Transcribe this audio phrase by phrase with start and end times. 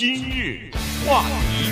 [0.00, 0.70] 今日
[1.06, 1.70] 话题，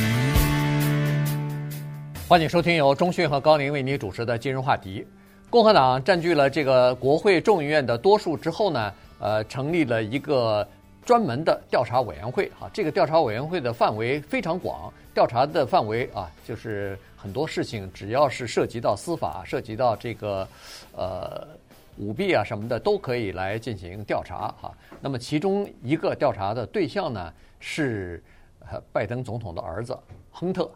[2.29, 5.03] 欢迎收听由钟讯和高宁为您主持的今日话题。
[5.49, 10.69] 共和党占据了这个国会众议院的多数之后呢，呃，成立了一个
[11.07, 12.69] 专门的调查委员会啊。
[12.71, 20.47] 这个调查委员会的范围非常广，调查的范围啊，就是很多事情，只要是涉及到司法、涉及到这个
[20.95, 21.49] 呃
[21.97, 24.71] 舞弊啊什么的，都可以来进行调查哈。
[25.01, 28.23] 那么其中一个调查的对象呢，是
[28.93, 29.99] 拜登总统的儿子
[30.31, 30.71] 亨特。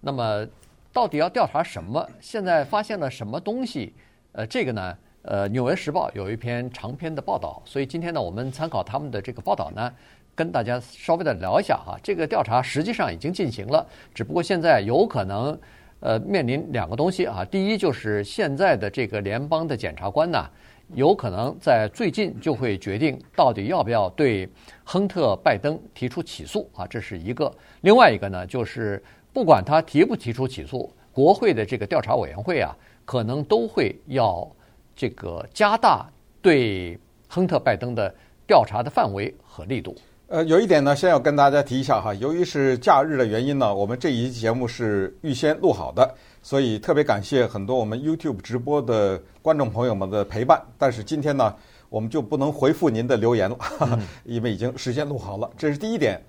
[0.00, 0.46] 那么
[0.92, 2.08] 到底要调查什么？
[2.20, 3.94] 现在发现了什么东西？
[4.32, 9.92] 呃，这个呢，呃，《纽约时报》有一篇长篇的报道，所以今天呢，我们参考他们的这个报道呢，
[10.34, 11.98] 跟大家稍微的聊一下哈。
[12.02, 13.84] 这个调查实际上已经进行了，
[14.14, 15.58] 只不过现在有可能
[16.00, 17.44] 呃面临两个东西啊。
[17.44, 20.48] 第一就是现在的这个联邦的检察官呢，
[20.94, 24.48] 有可能在最近就会决定到底要不要对
[24.84, 27.52] 亨特·拜登提出起诉啊，这是一个。
[27.82, 32.76] 另外一个呢，就是不管他提不提出起诉，国会的这个调查委员会啊。
[33.04, 34.46] 可能都会要
[34.94, 36.06] 这个加大
[36.42, 38.14] 对亨特·拜登的
[38.46, 39.96] 调查的范围和力度。
[40.28, 50.62] 呃，有一点呢，先要跟大家提一下哈，由于是假日的原因呢，我们这一期节目是预先录好的，所以特别感谢很多我们 YouTube 直播的观众朋友们的陪伴。
[50.76, 51.56] 但是今天呢，
[51.88, 55.50] 我们就不能回复您的留言了，嗯、因为已经事先录好了。
[55.56, 56.22] 这是第一点。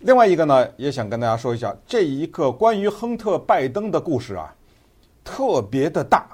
[0.00, 4.52] 另外一个呢，也想跟大家说一下，这一个关于亨特·拜登的故事啊。
[5.22, 6.26] 特别的大，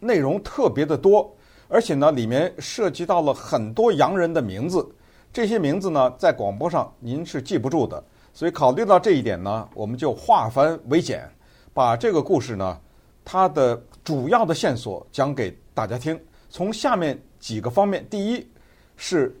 [0.00, 1.30] 内容特别的多，
[1.68, 4.86] 而且呢，里面涉及到了很多洋人的名字，
[5.34, 8.00] 这些名字呢，在广播上您是记不住的，
[8.32, 11.28] 所以考虑到这一点呢，我们就化繁为简，
[11.72, 12.80] 把这个故事呢，
[13.24, 16.16] 它的主要的线索讲给大家听。
[16.48, 18.48] 从下面几个方面，第一
[18.96, 19.36] 是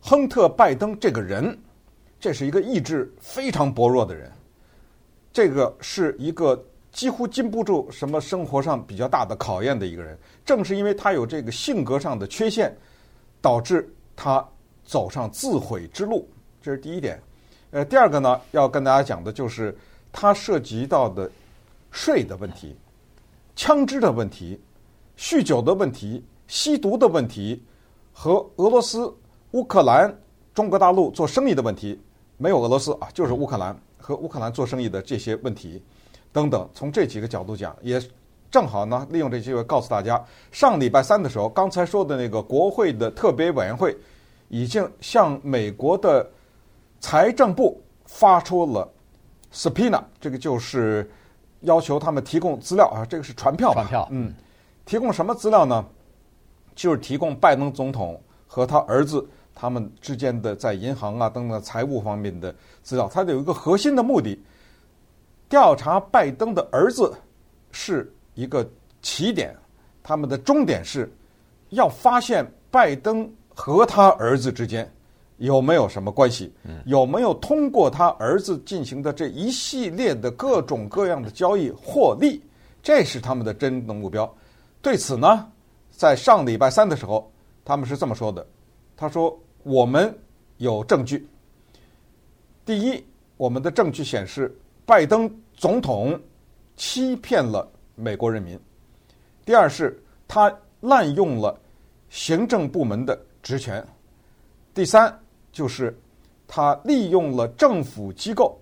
[0.00, 1.58] 亨特·拜登这个人，
[2.18, 4.32] 这是一个意志非常薄弱的人，
[5.30, 6.58] 这个是一个。
[6.90, 12.74] 几乎经不住什么生活上比较大的考验的一个人，正是因为他有这个性格上的缺陷，
[13.42, 14.44] 导致他
[14.88, 16.26] 走上自毁之路。
[16.62, 17.20] 这是第一点。
[17.72, 19.76] 呃，第二个呢，要跟大家讲的就是
[20.10, 21.30] 它涉及到的
[21.90, 22.74] 税的问题、
[23.54, 24.58] 枪支的问题、
[25.18, 27.62] 酗酒的问题、吸毒的问题
[28.10, 29.14] 和俄罗斯、
[29.50, 30.18] 乌克兰、
[30.54, 32.00] 中国大陆做生意的问题。
[32.38, 35.82] 没有俄罗斯啊，就是乌克兰和乌克兰做生意的这些问题。
[36.32, 38.00] 等等，从这几个角度讲，也
[38.50, 43.94] 正好呢，利用这机会告诉大家，上礼拜三的时候，刚才说的那个国会的特别委员会，
[44.48, 46.28] 已经向美国的
[47.00, 48.88] 财政部发出了
[49.52, 51.08] subpoena，这个就是
[51.60, 53.82] 要求他们提供资料啊，这个是传票吧？
[53.82, 54.34] 传票，嗯，
[54.84, 55.84] 提供什么资料呢？
[56.74, 64.40] 就是提供拜登总统和他儿子他们之间的在银行啊等等财务方面的资料，它有一个核心的目的。
[65.48, 67.12] 调查拜登的儿子
[67.72, 68.64] 是一个
[69.02, 69.56] 起点，
[70.02, 71.12] 他们的终点是
[71.70, 74.88] 要发现拜登和他儿子之间
[75.38, 76.54] 有没有什么关系，
[76.86, 82.40] 有没有通过他儿子进行的这一系列的各种各样的交易获利，
[82.84, 84.32] 这是他们的真正目标。
[84.80, 85.44] 对此呢，
[85.90, 87.28] 在上礼拜三的时候，
[87.64, 88.46] 他们是这么说的
[88.96, 90.16] ：“他说我们
[90.58, 91.26] 有证据，
[92.64, 93.04] 第一，
[93.36, 96.18] 我们的证据显示。”拜登总统
[96.76, 98.58] 欺骗了美国人民。
[99.44, 101.60] 第二是，他滥用了
[102.08, 103.82] 行政部门的职权。
[104.74, 105.18] 第三
[105.50, 105.98] 就是，
[106.46, 108.60] 他利用了政府机构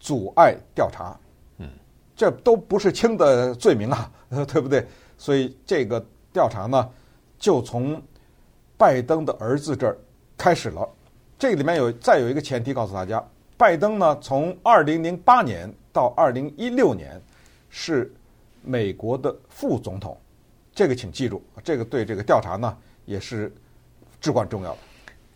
[0.00, 1.14] 阻碍调查。
[1.58, 1.68] 嗯，
[2.16, 4.10] 这都不是轻的罪名啊，
[4.48, 4.86] 对不对？
[5.18, 6.88] 所以这个调查呢，
[7.38, 8.02] 就从
[8.78, 9.98] 拜登的儿子这儿
[10.38, 10.88] 开始了。
[11.38, 13.22] 这里面有再有一个前提，告诉大家。
[13.58, 17.20] 拜登呢，从二零零八年到二零一六年
[17.68, 18.10] 是
[18.62, 20.16] 美国的副总统，
[20.74, 23.52] 这个请记住，这个对这个调查呢也是
[24.22, 24.78] 至关重要的。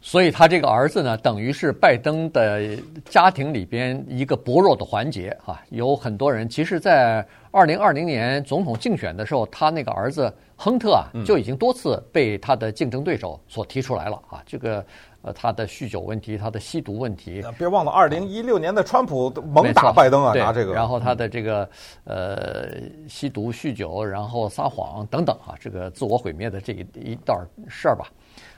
[0.00, 2.76] 所以他这个儿子呢，等于是拜登的
[3.10, 5.60] 家庭里边一个薄弱的环节啊。
[5.71, 14.42] 有很多人，其实，在二零二零年总统竞选的时候，他那个儿子亨特啊，就已经多次被他的竞争对手所提出来了啊。
[14.47, 14.83] 这个。
[15.27, 20.73] 呃，他的酗酒问题，他的吸毒问题，别忘了，二零一六年的川普猛打拜登啊，拿这个。
[20.73, 21.69] 然后他的这个
[22.05, 22.69] 呃
[23.09, 28.07] 吸毒、酗酒，然后撒谎等等啊，这个自我毁灭的这一一段事儿吧。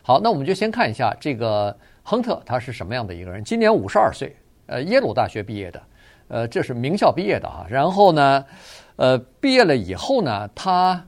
[0.02, 3.42] 好，那我们就先看一下这个亨特他是什么样的一个人。
[3.42, 4.36] 今年五十二岁，
[4.66, 5.82] 呃，耶鲁大学毕业的，
[6.28, 7.64] 呃，这是名校毕业的啊。
[7.66, 8.44] 然后呢，
[8.96, 11.02] 呃，毕业了以后呢，他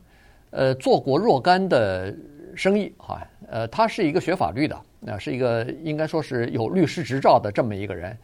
[0.52, 2.14] 呃做过若干的
[2.56, 4.74] 生意哈，呃，他是一个学法律的。
[5.00, 8.16] 那是一个应该说是有律师执照的这么一个人，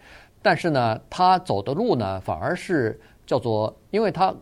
[0.43, 4.34] 但是呢，他走的路呢，反而是叫做，因为他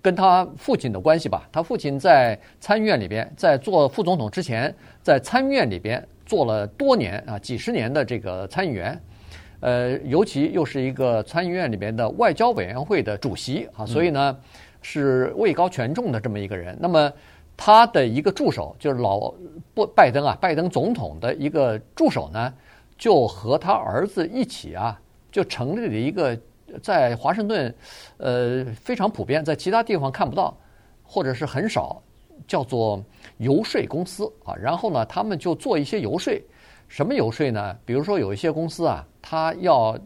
[0.00, 4.72] 跟他父亲的关系吧，他父亲在参议院里边，在做副总统之前，
[5.02, 9.00] 在参议院里边做了多年啊，几十年的这个参议员，
[9.58, 14.38] 呃，尤其又是一个参议院里边的外交委员会的主席啊，所以呢，
[14.80, 16.76] 是位高权重的这么一个人。
[16.80, 17.12] 那么
[17.56, 19.32] 他的一个助手就是老
[19.72, 22.52] 不拜登啊，拜登总统的一个助手呢，
[22.98, 25.00] 就和他儿子一起啊，
[25.32, 26.38] 就成立了一个
[26.82, 27.74] 在华盛顿，
[28.18, 30.56] 呃，非常普遍，在其他地方看不到，
[31.02, 32.02] 或者是很少，
[32.46, 33.02] 叫做
[33.38, 34.54] 游说公司啊。
[34.54, 36.32] 然后呢，他们就做一些游说，
[36.88, 37.76] 什么游说呢？
[37.84, 39.98] 比如说有一些公司啊，他要。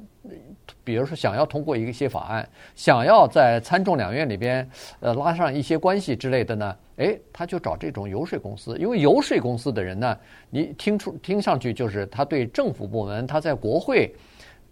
[0.84, 4.68] 比如说，想要通过一些法案，想要在参众两院里边
[5.00, 10.18] 呃拉上一些关系之类的呢，诶，他就找这种游说公司，因为游说公司的人呢，
[10.50, 14.14] 你听出听上去就是他对政府部门，他在国会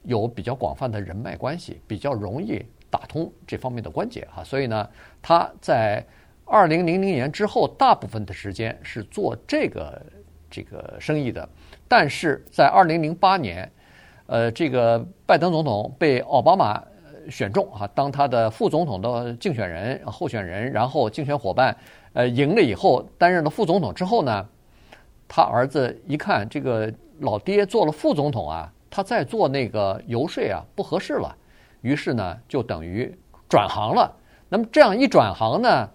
[0.03, 4.89] 有比较广泛的人脉关系，比较容易打通这方面的关节哈，所以呢，
[5.23, 6.05] 他在
[6.45, 10.03] 二零零零年之后，大部分的时间是做这个
[10.50, 11.49] 这个生意的，
[11.87, 13.71] 但是在二零零八年。
[14.28, 16.84] 呃，这个拜登总统被奥巴马
[17.30, 21.75] 选中啊，当他的副总统的竞选人、候选人，然后竞选伙伴，
[22.12, 24.46] 呃，赢了以后，担任了副总统之后呢，
[25.26, 31.34] 他儿子一看这个老爹做了副总统啊，他再做那个游说啊不合适了，
[31.80, 33.10] 于是呢就等于
[33.48, 34.14] 转行了。
[34.50, 35.88] 那么这样一转行呢，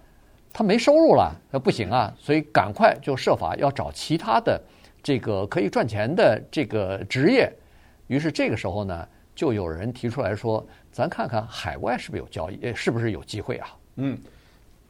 [0.51, 1.31] 他没收入了，
[1.63, 4.59] 不行啊，所以赶快就设法要找其他的
[5.03, 7.53] 这个可以赚钱的这个职业。
[8.07, 14.17] 于是这个时候呢，就有人提出来说：“咱看看海外是不是有交易，是不是有机会啊？”嗯，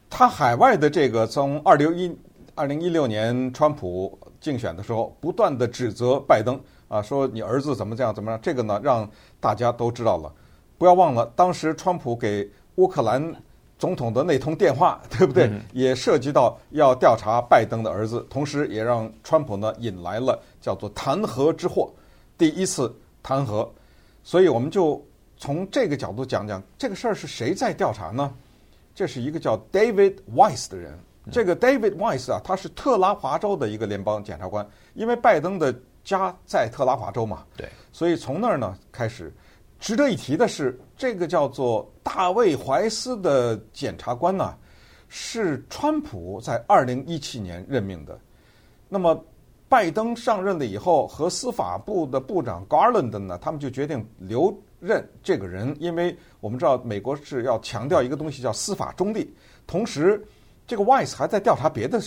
[0.10, 2.18] 他海外的这个从二零一
[2.56, 10.31] 二零一六年川普竞选的时候，不断的指责拜登啊，说你儿子怎么这样怎么样，这个呢让大家都知道了。
[10.77, 13.33] 不要忘了，当时川普给乌克兰
[13.77, 15.45] 总统的那通电话，对不对？
[15.45, 21.89] 嗯、也涉及到要调查拜登的儿子，同时也让川普呢引来了叫做弹劾之祸，
[22.38, 22.94] 第一次。
[23.23, 23.67] 弹劾，
[24.21, 25.03] 所以我们就
[25.37, 28.31] 从这个角度讲讲这个事儿是谁在调查呢？
[28.93, 30.99] 这是一个叫 David Weiss 的人。
[31.31, 35.73] 这个 David Weiss 啊，他是特拉华州的一个联邦检察官，因为拜登的
[36.03, 39.33] 家在特拉华州嘛，对，所以从那儿呢开始。
[39.79, 44.55] 值得一提的是，这个叫做大卫怀斯的检察官呢，
[45.07, 48.19] 是川普在二零一七年任命的。
[48.89, 49.25] 那么。
[49.73, 59.33] 拜登上任了以后，和司法部的部长 Garland 呢，他们就决定留任这个人，因为我们知道美国是要强调一个东西叫司法中立，
[59.65, 60.23] 同时
[60.67, 61.99] 这个 Weiss 还在调查别的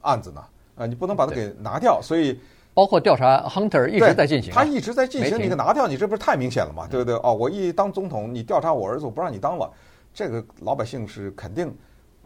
[0.00, 0.42] 案子呢，
[0.74, 2.40] 啊，你不能把它给拿掉，所以
[2.72, 6.88] 包括调查 Hunter 一直在进行，他一直在进行，你给拿掉，你这不是太明显了吗？
[6.90, 7.14] 对不对？
[7.16, 9.70] 哦，我一当总统，你调查我儿子，我不让你当了，
[10.14, 11.70] 这个老百姓是肯定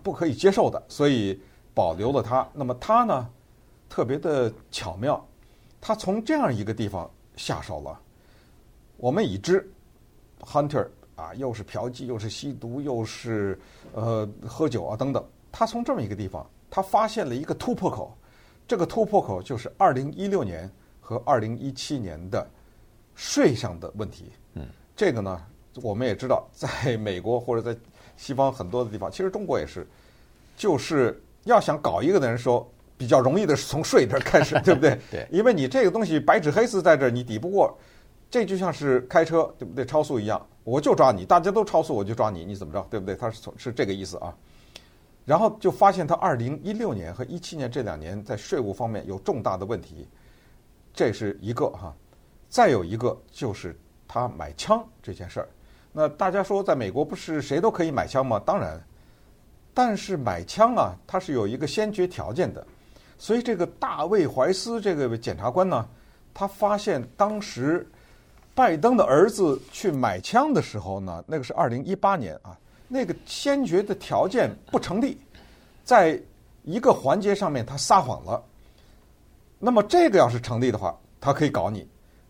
[0.01, 1.37] 不可以接受的，所以
[1.75, 2.47] 保留了他。
[2.53, 3.29] 那么他呢？
[3.89, 5.25] 特别的巧妙，
[5.81, 8.01] 他从这样一个地方下手了。
[8.97, 9.71] 我们已知
[10.41, 13.59] ，Hunter 啊，又是嫖妓，又是吸毒，又是
[13.93, 15.25] 呃喝酒啊等等。
[15.53, 18.17] 他从这么一个地方，他发现了一个突破口。
[18.67, 22.47] 这个突破口就是二零一六年和二零一七年的
[23.15, 24.33] 税上的问题。
[24.55, 24.67] 嗯，
[24.97, 25.41] 这个呢，
[25.83, 27.79] 我们也知道， 在美国或者在
[28.17, 29.87] 西方很多的地方，其实中国也是，
[30.57, 32.67] 就是要想搞一个的人说。
[32.97, 34.99] 比较容易的是从税这儿开始， 对不对？
[35.11, 37.77] 对，因为你这个东西白纸黑字在这儿，你抵不过。
[38.29, 39.85] 这就像是开车，对不对？
[39.87, 43.15] 超速一样，我就抓你，大家都超速，我就抓你，你怎么着，对不对？
[43.15, 44.35] 他是从是这个意思啊。
[45.25, 50.09] 然后就发现他二零一六年和一七年这两年在税务方面有重大的问题，
[50.93, 51.95] 这是一个哈。
[52.49, 55.49] 再有一个就是他买枪这件事儿。
[55.93, 58.43] 那大家说，在美国不是谁都可以买枪吗？
[58.45, 58.83] 当然，
[59.73, 62.67] 但是买枪啊，它是有一个先决条件的。
[63.19, 65.89] 所以这个大卫怀斯这个检察官呢，
[66.35, 67.87] 他发现当时
[68.55, 72.57] 拜登的儿子去买枪的时候呢，那个是二零一八年啊，
[72.89, 75.19] 那个先决的条件不成立，
[75.85, 76.21] 在
[76.63, 78.43] 一个环节上面他撒谎了。
[79.59, 81.89] 那么这个要是成立的话，他可以搞你，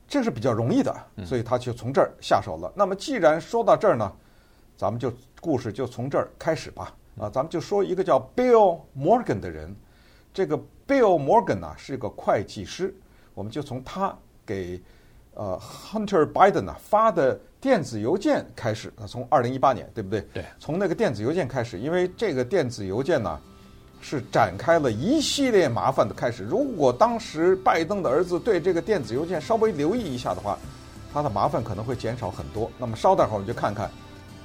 [0.09, 2.73] 这是比较容易的，所以他就从这儿下手了。
[2.75, 4.13] 那么既然说到这儿呢，
[4.77, 6.95] 咱们就故事就从这儿开始吧。
[7.19, 9.75] 啊，咱们就说一个叫 Bill Morgan 的人，
[10.37, 10.63] 这个。
[10.89, 12.95] Bill Morgan 呢是一个会计师，
[13.35, 14.17] 我们就从他
[14.47, 14.81] 给
[15.35, 18.93] 呃 Hunter Biden 啊发的电子邮件开始。
[18.97, 20.21] 啊，从二零一八年，对不对？
[20.33, 20.45] 对。
[20.61, 23.37] 从那个电子邮件开始，因为这个电子邮件呢
[24.01, 26.45] 是展开了一系列麻烦的开始。
[26.45, 30.57] 如果当时拜登的儿子对这个电子邮件稍微留意一下的话，
[31.13, 32.71] 他的麻烦可能会减少很多。
[32.79, 33.91] 那么稍待会儿我们就看看，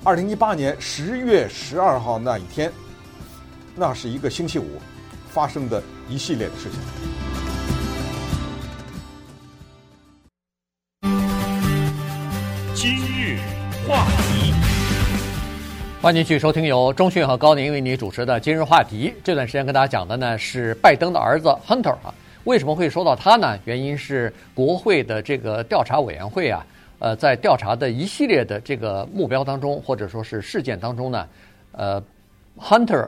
[0.03, 2.73] 二零一八年十月十二号那一天，
[3.75, 4.65] 那是一个星期五
[5.31, 6.79] 发生的一系列的事情。
[12.75, 13.39] 今日
[13.87, 14.53] 话题，
[16.01, 19.13] 欢迎继续收听由中讯和高宁为你主持的今日话题。
[19.23, 22.13] 这段时间跟大家讲的呢是拜登的儿子 Hunter 啊。
[22.43, 23.57] 为什么会说到他呢？
[23.65, 26.65] 原因是国会的这个调查委员会啊，
[26.97, 31.27] 呃，在调查的一系列的这个目标当中，或者说是事件当中呢，
[31.73, 32.03] 呃
[32.59, 33.07] ，Hunter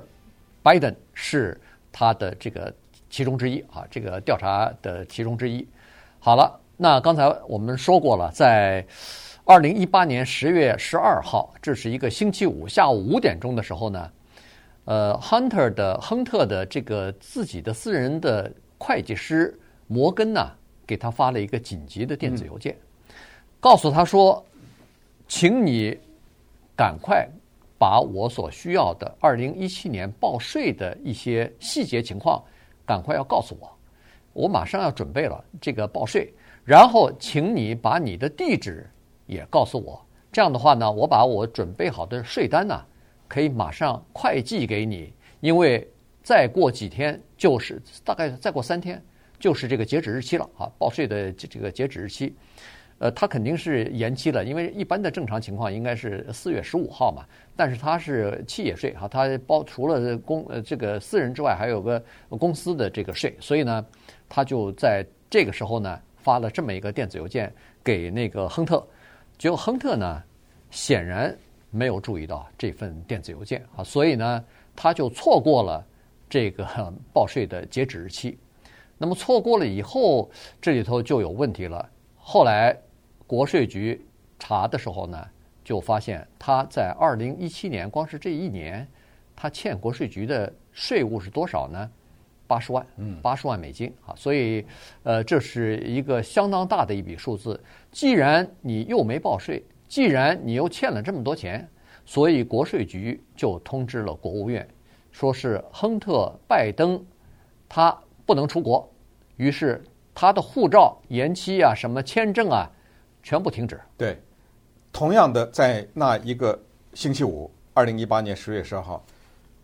[0.63, 1.59] Biden 是
[1.93, 2.73] 他的这个
[3.09, 5.65] 其中之一啊，这个调查的其中之一。
[6.19, 8.85] 好了，那刚才我们说过了，在
[9.45, 14.11] 二零一八年十月十二号，这是一个星期五下午五点钟的时候呢，
[14.83, 18.51] 呃，Hunter 的亨特的这个自己的私人的。
[18.85, 19.57] 会计师
[19.87, 20.45] 摩根呢，
[20.85, 22.75] 给他发了一个紧急的电子邮件，
[23.61, 24.45] 告诉他说
[25.25, 25.97] ：“请你
[26.75, 27.25] 赶快
[27.83, 32.41] 把我所需要的二零一七年报税的一些细节情况，
[32.85, 33.69] 赶快要告诉我，
[34.31, 36.33] 我马上要准备了这个报税。
[36.63, 38.89] 然后，请你把你的地址
[39.25, 42.81] 也告诉我，这样的话呢，我把我准备好的税单呢，
[43.27, 45.11] 可以马上快寄给你，
[45.41, 45.85] 因为。”
[46.23, 49.03] 再过几天就是大概再过三天
[49.37, 52.33] 就是这个截止日期了啊，报税的这个截止日期，
[53.03, 63.85] 呃，他肯定是延期了，因为一般的正常情况应该是四月十五号嘛，但是他是企业税哈，他包除了公呃这个私人之外，还有个公司的这个税，所以呢，
[64.29, 68.81] 他就在这个时候呢发了这么一个电子邮件给那个亨特，
[69.37, 70.23] 结果亨特呢
[70.71, 71.37] 显然
[71.71, 74.41] 没有注意到这份电子邮件啊，所以呢
[74.73, 75.85] 他就错过了。
[76.29, 76.65] 这个
[77.13, 78.35] 报税的截止日期，
[78.97, 81.87] 那么错过了以后，这里头就有问题了。
[82.17, 82.75] 后来
[83.33, 83.99] 国税局
[84.37, 85.27] 查的时候呢，
[85.63, 88.87] 就发现他在二零一七年光是这一年，
[89.35, 91.89] 他欠国税局的税务是多少呢？
[92.45, 94.13] 八十万，嗯，八十万美金啊。
[94.15, 94.63] 所以，
[95.01, 97.59] 呃，这是一个相当大的一笔数字。
[97.91, 101.67] 既然你又没报税，既然你又欠了这么多钱，
[102.05, 104.67] 所以国税局就通知了国务院。
[105.11, 107.03] 说是亨特·拜登，
[107.67, 108.87] 他不能出国，
[109.37, 112.69] 于是他的护照延期啊，什么签证啊，
[113.23, 113.81] 全部停止。
[113.97, 114.21] 对，
[114.91, 116.61] 同样的，在那一个
[116.93, 119.03] 星期五，二零一八年十月十二号，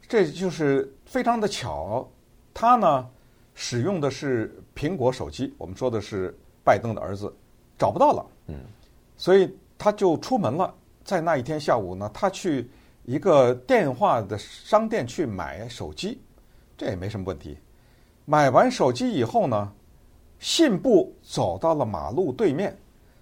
[0.07, 2.09] 这就是非常的巧，
[2.53, 3.07] 他呢
[3.53, 7.31] 使用的是苹果手机，我们说的是拜登的儿子，
[7.77, 8.55] 找不到了，嗯，
[9.17, 10.73] 所以他就出门了，
[11.03, 12.67] 在那一天下午呢，他去。
[13.05, 16.21] 一个电话的商店去买手机，
[16.77, 17.57] 这也没什么问题。
[18.25, 19.73] 买完手机以后呢，
[20.37, 22.77] 信步走到了马路对面，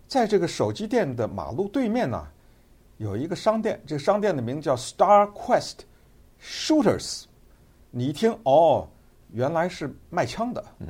[0.08, 2.26] 在这个手机店的马路对面呢，
[2.98, 5.80] 有一个商店，这个商店的名字叫 Star Quest
[6.42, 7.26] Shooters。
[7.92, 8.88] 你一听哦，
[9.32, 10.88] 原来是卖枪的，嗯，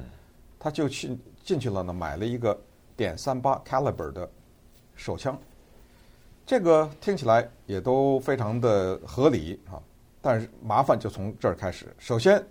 [0.59, 2.59] 他就去进去了呢，买了一个
[2.95, 4.29] 点三八 caliber 的
[4.95, 5.37] 手枪。
[6.45, 9.81] 这个听起来也都非常的合理啊，
[10.21, 11.93] 但是麻烦就从这儿开始。
[11.97, 12.41] 首先，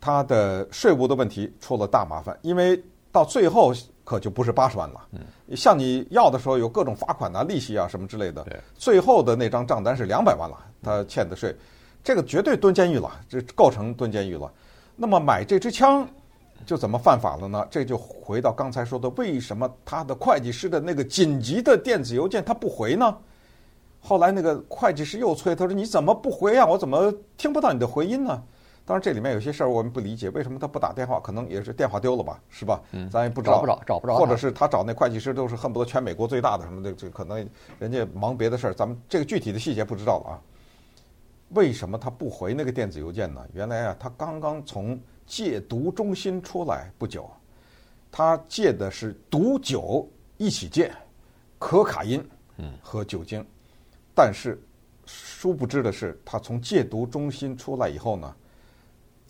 [0.00, 2.82] 他的税务的问题出了大麻烦，因为
[3.12, 3.72] 到最后
[4.10, 5.00] 可就不是八十万了。
[5.12, 5.20] 嗯，
[5.56, 8.44] 向你要的时候有各种罚款啊、利息啊什么之类的。
[8.74, 11.54] 最后的那张账单是两百万了，他欠的税，
[12.02, 14.50] 这个绝对蹲监狱了，这构成蹲监狱了。
[14.96, 16.04] 那么买这支枪。
[16.66, 17.66] 就怎么犯法了呢？
[17.70, 23.16] 这就回到刚才说的，为什么他的会计师的那个紧急的电子邮件他不回呢？
[23.98, 26.66] 后来那个会计师又催，他说：“你怎么不回啊？
[26.66, 28.42] 我怎么听不到你的回音呢？”
[28.90, 31.20] 当然这里面有些事儿我们不理解，为什么他不打电话？
[31.20, 32.82] 可能也是电话丢了吧，是吧？
[32.90, 34.16] 嗯，咱也不知道，找不着，找不着。
[34.16, 40.34] 或者是他找那会计师都是恨不得全美国最大的什么的，这可能人家忙别的事儿，咱们这个具体的细节不知道了啊。
[41.50, 43.40] 为什么他不回那个电子邮件呢？
[43.52, 47.30] 原来啊，他刚刚从戒毒中心出来不久，
[48.10, 50.04] 他戒的是毒酒
[50.36, 50.90] 一起戒，
[51.60, 53.46] 可卡因，嗯，和酒精，
[54.16, 54.60] 但是
[55.06, 58.34] 殊不知的是，他从戒毒中心出来以后呢，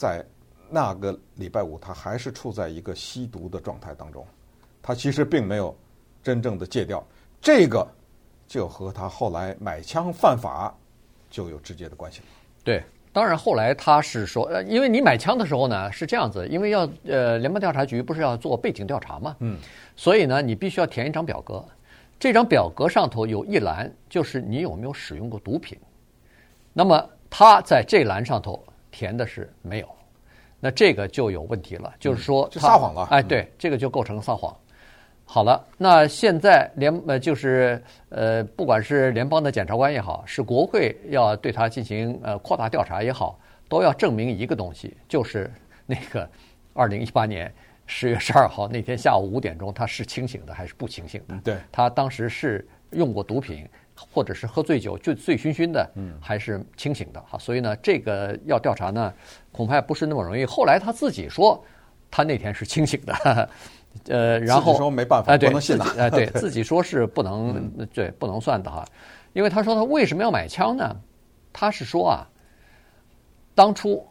[0.00, 0.24] 在
[0.70, 4.26] 那个礼拜五，他还是处在一个吸毒的状态当中，
[4.80, 5.76] 他其实并没有
[6.22, 7.06] 真正的戒掉，
[7.38, 7.86] 这个
[8.46, 10.74] 就和他后来买枪犯法
[11.28, 12.26] 就有直接的关系了。
[12.64, 12.82] 对。
[13.12, 19.58] 当然，后来他是说，呃，因为你买枪的时候呢是这样子，因为要呃联邦调查局不是要做背景调查嘛，嗯，
[19.96, 21.62] 所以呢你必须要填一张表格，
[22.20, 25.76] 这张表格上头有一栏就是你有没有使用过毒品，
[26.72, 29.88] 那么他在这栏上头填的是没有，
[30.58, 34.54] 那这个就有问题了，就是说他撒谎了，哎，对，这个就构成撒谎。
[35.24, 45.48] 好了，那现在联呃就是呃，不管是联邦的检察官也好，是国会要对他进行呃扩大调查也好，都要证明一个东西，就是
[45.86, 46.28] 那个
[46.74, 47.52] 二零一八年
[47.86, 51.38] 十月十二号那天下午五点钟，他是清醒的还是不清醒的？
[51.44, 53.68] 对，他当时是用过毒品，
[54.12, 55.90] 或者是喝醉酒就醉醺醺的，
[56.20, 57.20] 还是清醒的？
[57.28, 59.12] 哈，所以呢，这个要调查呢，
[59.52, 60.44] 恐怕不是那么容易。
[60.44, 61.62] 后来他自己说，
[62.10, 63.48] 他那天是清醒的。
[64.08, 68.84] 呃，然后说没办法，不能信哎，对 自己说是不能，对，不能算的哈。
[69.32, 70.96] 因为他说他为什么要买枪呢？
[71.52, 72.26] 他是说啊，
[73.52, 74.06] 当初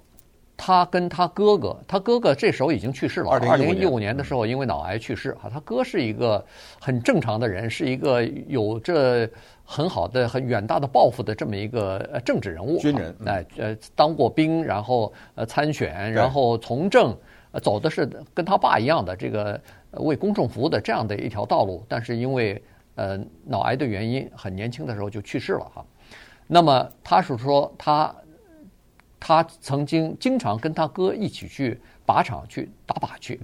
[0.58, 5.50] 他跟他哥哥，他哥哥这时候已经去世了，二零一五年的时候因为脑癌去世哈。
[5.50, 6.46] 他哥是一个
[6.82, 9.30] 很正常的人，是一个有着
[9.72, 17.16] 很好的、很远大的抱负的这么一个政治人物，军人，哎，呃，当过兵，然后呃参选，然后从政。
[17.52, 19.60] 呃，走的是跟他爸一样的这个
[19.94, 22.62] 为公众服务的这样的一条道路，但是因为
[22.94, 25.84] 呃脑癌的原因，很年轻的时候就去世了哈。
[26.46, 28.16] 那么他是说他
[29.20, 33.42] 他曾经经常跟他哥一起去靶场去打靶去，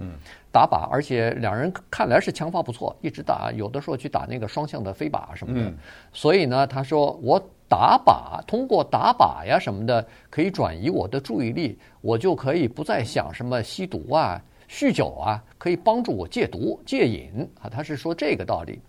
[0.56, 5.70] 打靶，而且两人看来是枪法不错，一直打，有的时候去打那个双向的飞靶什么的。
[6.12, 7.38] 所以呢，他说我。
[7.68, 17.28] 打靶，通过打靶呀什么的，可以转移我的注意力，我就可以不再想什么吸毒啊、酗酒啊，可以帮助我戒毒戒瘾
[17.60, 17.68] 啊。
[17.68, 18.80] 他是说这个道理，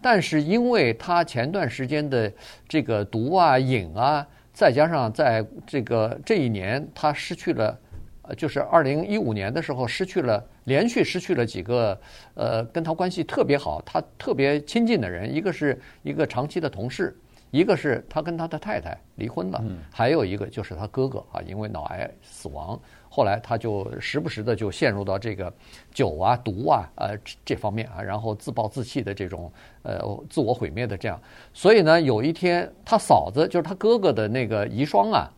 [0.00, 2.32] 但是因为他前段时间的
[2.68, 7.89] 这个毒啊、瘾啊，再加上在这个这一年他失去了，呃，
[8.36, 11.98] 就是二零一五年的时候失去了，连续失去了几个
[12.34, 17.16] 呃跟他关系特别好、他特别亲近的人，一个是一个长期的同事。
[17.52, 19.60] 一个是他跟他的太太离婚了，
[19.90, 22.78] 还有一个就是他哥哥啊，因为脑癌死亡。
[23.08, 25.52] 后来他就时不时的就陷入到这个
[25.92, 29.98] 酒啊、毒啊、呃这方面啊，然后自暴自弃的这种呃
[30.30, 31.20] 自我毁灭的这样。
[31.52, 35.28] 所以呢，有一天他嫂子就是他哥哥的那个遗孀啊，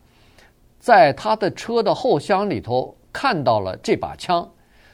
[0.83, 4.45] 在他的车的后箱里头看到了这把枪，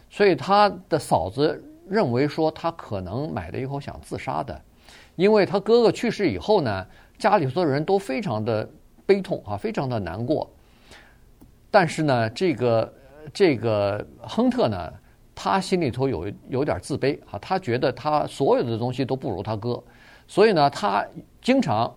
[0.08, 4.62] 所以他的嫂子认为说他可能买了以后想自杀的，
[5.16, 6.86] 因为他哥哥去世以后呢。
[7.18, 8.66] 家里头的人都非常的
[9.06, 10.50] 悲痛啊，非常的难过。
[11.70, 12.94] 但是呢，这个
[13.34, 14.94] 这个亨特呢，
[15.36, 19.84] 他心里头有有点自卑啊，他觉得他所有的东西都不如他哥，
[20.30, 21.06] 所以呢，他
[21.42, 21.94] 经常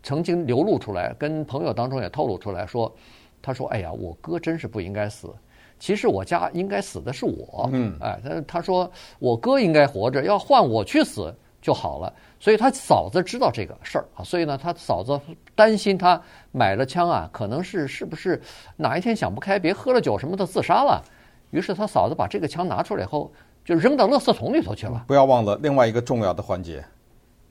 [0.00, 2.94] 曾经流露出来，跟朋友当中也透露出来说，
[3.42, 5.34] 他说：“哎呀，我哥真是不应该死，
[5.78, 12.12] 其实我家应该死的是我。”嗯，哎，他他说我哥应该活着，要换我去死就好了。
[12.38, 15.20] 所以他嫂子知道这个事儿啊，所以呢，他嫂子
[15.54, 18.40] 担心他买了枪啊，可能是是不是
[18.76, 21.02] 哪一天想不开，别喝了酒什么的自杀了。
[21.50, 23.30] 于是他嫂子把这个枪拿出来以后，
[23.64, 25.04] 就扔到垃圾桶里头去了。
[25.06, 26.84] 不要忘了另外一个重要的环节，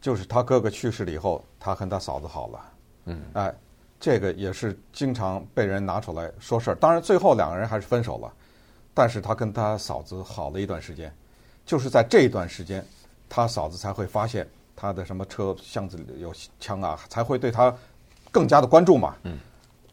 [0.02, 2.60] 就是他哥哥去世了以后，他和他嫂子好了。
[3.06, 3.54] 嗯，哎，
[4.02, 6.76] 这个也是经常被人拿出来说事儿。
[6.76, 8.34] 当然最后两个人还是分手了，
[8.94, 11.14] 但是他跟他嫂子好了一段时间，
[11.66, 12.86] 就是在这一段时间，
[13.30, 14.46] 他嫂子才会发现。
[14.74, 17.72] 他的什么车箱子里有枪啊，才会对他
[18.32, 19.16] 更加的关注嘛。
[19.22, 19.38] 嗯，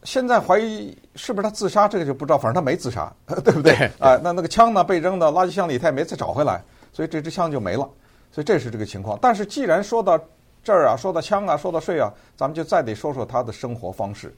[0.02, 2.38] 现在怀疑是不是他自杀，这个就不知道。
[2.38, 3.74] 反正他没自杀，对不对？
[3.98, 7.86] 啊、呃，那那个枪呢，被扔到垃圾箱里，他也没再找回来，所以这支枪就没了。
[8.32, 9.18] 所以这是这个情况。
[9.20, 10.18] 但是既然说到
[10.62, 14.34] 这儿啊，说到枪啊，说到税啊，咱们就再得说说他的生活方式。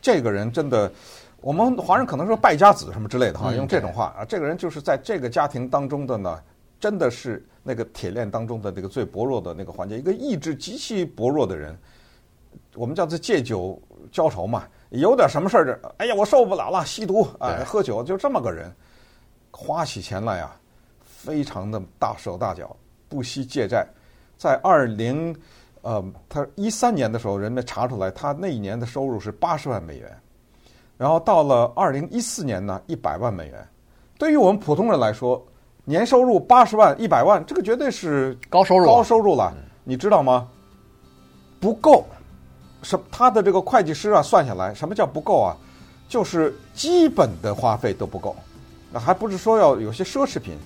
[0.00, 0.90] 这个人真的，
[1.40, 6.40] 我们华人可能说败家子什么之类的哈，用这种话啊，这个人就是在这个家庭当中的呢。
[6.80, 11.76] 真的是那个铁链当中的那个最薄弱的那个环节，一个意志极其薄弱的人，
[12.76, 13.76] 我们叫做借酒
[14.12, 18.72] 浇愁嘛，有点什么事儿，哎呀，我受不了了，吸毒啊、哎，喝酒，就这么个人，
[19.50, 20.54] 花起钱来呀，
[21.04, 22.76] 非常的大手大脚，
[23.08, 23.84] 不惜借债。
[24.38, 25.36] 在二零
[25.82, 30.16] 呃，他一三年的时候，人们查出来，他那一年的收入是八十万美元，
[30.96, 33.68] 然后到了二零一四年呢，一百万美元。
[34.16, 35.44] 对于我们普通人来说，
[35.84, 39.52] 年收入八十万、一百万，这个绝对是高收入，高收入了，
[39.84, 40.48] 你知道吗？
[41.60, 42.04] 不够，
[42.82, 45.56] 什他的这个会计师啊，算下来，什么叫不够啊？
[46.08, 48.34] 就是基本的花费都不够，
[48.92, 50.56] 那还不是说要有些奢侈品。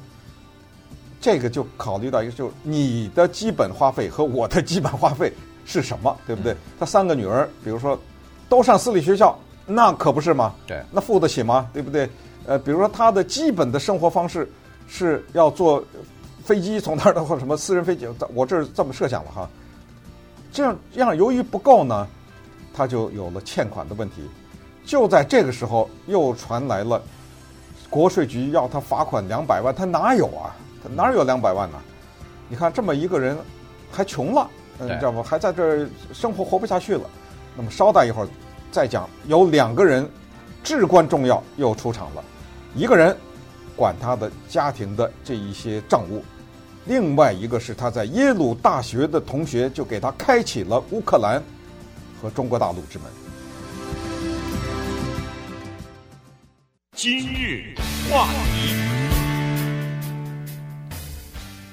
[1.22, 5.32] 这个就考虑到一个，就是你的基本花费和我的基本花费
[5.64, 6.54] 是什么，对不对？
[6.78, 7.98] 他三个女儿，比如说
[8.46, 10.52] 都上私立学校，那可不是吗？
[10.66, 11.70] 对，那付得起吗？
[11.72, 12.06] 对不对？
[12.44, 14.46] 呃，比如说他的基本的生活方式。
[14.88, 15.82] 是要坐
[16.44, 19.48] 飞机从那儿的或什么私人飞机，我这是这么设想了哈。
[20.52, 22.06] 这样这样，由于不够呢，
[22.74, 24.16] 他就有了欠款的问题。
[24.84, 27.00] 就在这个时候，又传来了
[27.92, 30.56] 国税局要他罚款两百万，他哪有啊？
[30.82, 31.78] 他哪有两百万呢？
[32.48, 33.36] 你看这么一个人
[33.90, 35.22] 还穷了，你知道吗？
[35.22, 37.02] 还在这儿生活活不下去了。
[37.54, 38.28] 那么稍待一会儿
[38.70, 40.08] 再讲，有两个人
[40.64, 42.24] 至关重要又出场了，
[42.74, 43.14] 一个人
[43.76, 46.24] 管他的家庭的这一些账务，
[46.86, 51.42] 另外一个是他在耶鲁大学的同学，就给他开启了乌克兰
[52.22, 53.06] 和中国大陆之门。
[57.02, 57.74] 今日
[58.08, 58.76] 话题，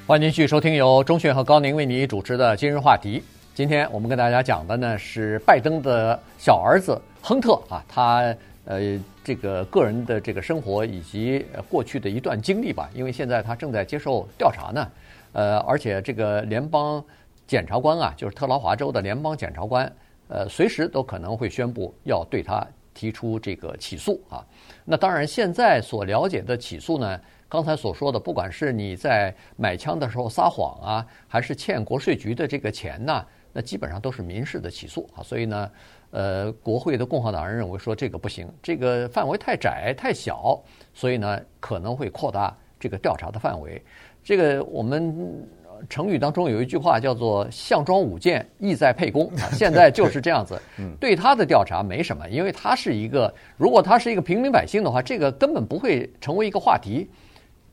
[0.08, 3.22] 欢迎继续收听由钟迅和高宁为你主持的今日话题。
[3.54, 14.92] 今天我们跟大家讲的呢是拜登的小儿子亨特啊，他呃这个个人的这个生活以及过去的一段经历吧，因为现在他正在接受调查呢，
[15.34, 17.06] 呃，而且这个联邦
[17.46, 19.96] 检察官啊，就是特劳华州的联邦检察官，
[20.28, 22.66] 呃，随时都可能会宣布要对他
[22.96, 24.44] 提出这个起诉啊。
[24.92, 33.24] 那当然，现在所了解的起诉呢，刚才所说的，不管是你在买枪的时候撒谎啊，还是欠国税局的这个钱呢，
[33.54, 35.22] 那基本上都是民事的起诉啊。
[35.22, 35.72] 所以呢，
[36.10, 40.60] 呃，国会的共和党人认为说这个不行，这个范围太窄太小，
[40.92, 43.80] 所以呢可能会扩大这个调查的范围。
[44.24, 45.48] 这个我们。
[45.88, 50.60] 成语当中有一句话叫做“项庄舞剑，意在沛公”， 现在就是这样子。
[51.00, 57.10] 对他的调查没什么，因为他是一个，如果他是一个平民百姓的话，这个根本不会成为一个话题。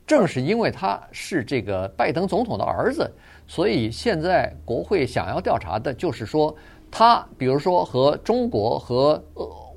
[0.05, 3.11] 正是因为他是这个拜登总统的儿子，
[3.45, 6.55] 所以现在国会想要调查的就是说，
[6.89, 9.21] 他比如说和中国和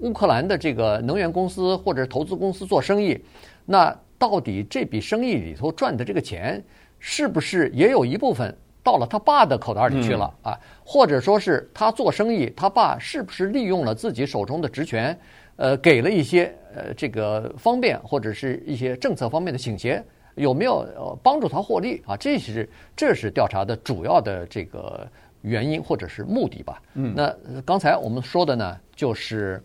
[0.02, 3.18] 乌克兰的这个能源公司或者投资公司做生意，
[3.66, 6.62] 那到底这笔生意里头赚的这个钱？
[7.00, 10.56] 是不是也有一部分到了他爸的口袋里去了啊？
[10.84, 15.18] 或者说是他做生意，他爸是不是利用了自己手中的职权，
[15.56, 20.00] 呃，给了一些呃这个方便或者是一些政策方面的倾斜，
[20.34, 22.16] 有没有呃帮助他获利啊？
[22.16, 25.08] 这是这是调查的主要的这个
[25.40, 26.80] 原因或者是目的吧？
[26.94, 29.60] 嗯，那刚才我们说的呢，就是。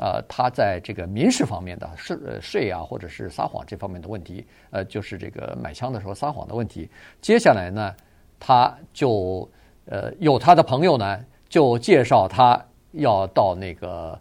[0.00, 6.88] 呃，他在这个民事方面的税税啊，或者是撒谎这方面的问题，呃，就是这个买枪的时候撒谎的问题。
[7.20, 7.94] 接下来呢，
[8.38, 9.46] 他就
[9.84, 12.58] 呃有他的朋友呢，就介绍他
[12.92, 14.18] 要到那个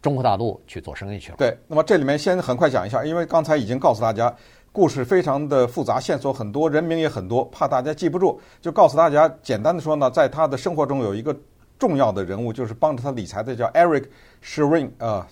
[0.00, 1.36] 中国大陆去做生意去了。
[1.36, 4.34] 对，那么这里面先很快讲一下，因为刚才已经告诉大家，
[4.72, 11.36] 故事非常的复杂，线索很多，人名也很多，怕大家记不住，就告诉大家，简单的说呢，在他的生活中有一个。
[11.78, 14.06] 重要的人物就是帮着他理财的，叫 Eric
[14.42, 15.26] Schwerin 啊，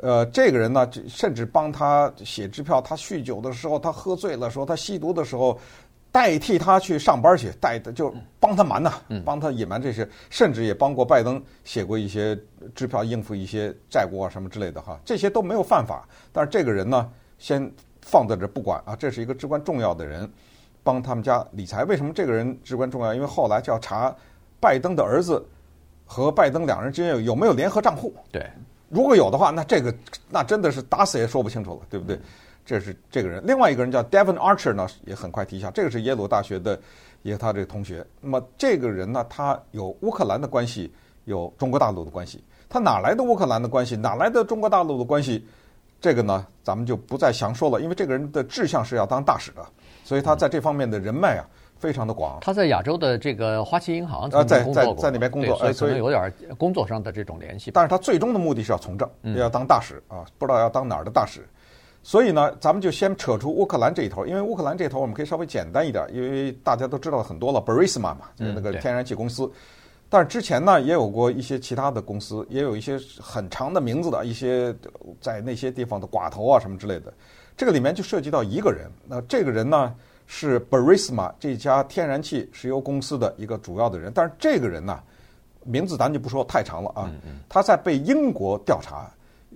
[0.00, 2.80] 呃，这个人呢，甚至帮他写支票。
[2.80, 5.58] 他酗酒的时候，他喝醉了时候，他吸毒的时候，
[6.12, 8.92] 代替他去上班去，代的就帮他瞒呐，
[9.24, 12.38] 帮他隐瞒这些，甚至也帮过拜登写过一些
[12.74, 15.00] 支票，应付一些债务啊什么之类的哈。
[15.04, 17.68] 这些都没有犯法，但是这个人呢，先
[18.02, 20.30] 放在这不管啊，这是一个至关重要的人，
[20.84, 21.82] 帮他们家理财。
[21.84, 23.12] 为什么这个人至关重要？
[23.12, 24.14] 因为后来就要查
[24.60, 25.44] 拜登的儿子。
[26.12, 28.12] 和拜登两人之间有有没有联合账户？
[28.30, 28.46] 对，
[28.90, 29.94] 如果有的话，那这个
[30.28, 32.20] 那真的是打死也说不清楚了，对不对？
[32.66, 33.42] 这是这个人。
[33.46, 36.78] 另外一个人叫 Devon Archer 呢，也很快提一下，这个是耶鲁大学的
[37.22, 38.06] 一个他这个同学。
[38.20, 40.92] 那么这个人呢，他有乌克兰的关系，
[41.24, 42.44] 有中国大陆的关系。
[42.68, 43.96] 他哪来的乌克兰的关系？
[43.96, 45.42] 哪来的中国大陆的关系？
[45.98, 49.64] 这个呢，咱们就不再详说了，因为这个人的志向是要当大使的，
[50.04, 51.48] 所以他在这方面的人脉啊。
[51.82, 57.72] 非常的广，他在亚洲的这个花旗银行曾经工作过，在在在那边工作，所以可能有点工作上的这种联系。
[57.72, 61.40] 但是他最终的目的是要从政，要当大使啊，不知道要当哪儿的大使。
[62.04, 69.50] 所以呢，咱们就先扯出乌克兰这一头，因为乌克兰这头我们可以稍微简单一点，因为大家都知道很多了，Burisma 嘛，就是那个天然气公司。
[70.08, 74.72] 但是之前呢，也有过一些其他的公司，也有一些很长的名字的一些
[75.20, 77.12] 在那些地方的寡头啊什么之类的。
[77.56, 79.92] 这个里面就涉及到一个人，那这个人呢？
[80.26, 84.98] 是 Burisma 这家天然气石油公司的一个主要的人，但是这个人呢，
[85.64, 87.10] 名字咱就不说太长了啊。
[87.48, 89.10] 他在被英国调查。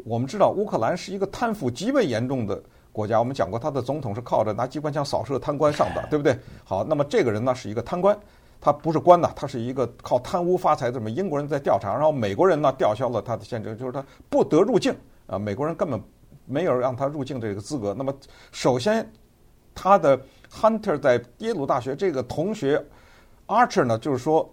[0.04, 6.38] 我们知道乌克兰是一个贪腐极为严重的国家，我们讲过他的总统是靠着拿机关枪扫射贪官上的，对不对？
[6.64, 8.14] 好，那么这个人呢是一个贪官，
[8.60, 10.92] 他不是官呐，他是一个靠贪污发财的。
[10.92, 14.94] 这么英国人在调查，然后美国人呢吊销了他的签证，就是他不得入境
[15.26, 15.98] 啊，美国人根本
[16.44, 17.94] 没有让他入境这个资格。
[17.96, 18.14] 那么
[18.52, 19.10] 首先
[19.74, 20.20] 他的。
[20.56, 22.82] Hunter 在耶鲁大学这个同学
[23.46, 24.50] ，Archer 呢，就是说，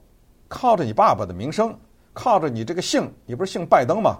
[0.49, 1.73] 靠着你爸爸的名声，
[2.11, 4.19] 靠着你这个姓，你不是姓拜登吗？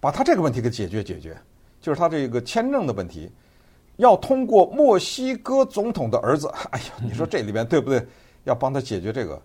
[0.00, 1.36] 把他这个问题给解决解决，
[1.80, 3.30] 就是他这个签证的问题，
[3.98, 6.48] 要通过墨西哥总统的儿子。
[6.72, 8.04] 哎呀，你说这里边对不对？
[8.42, 9.40] 要帮他解决这个，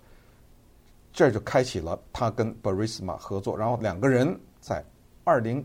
[1.13, 4.83] 这就开启了他跟 Burisma 合作，然后两个人在
[5.23, 5.63] 二零，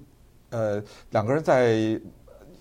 [0.51, 1.99] 呃，两个人在